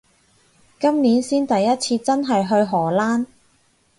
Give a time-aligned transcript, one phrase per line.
[0.79, 3.27] 今年先第一次真係去荷蘭